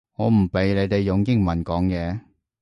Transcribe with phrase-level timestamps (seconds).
[0.15, 2.21] 我唔畀你哋用英文講嘢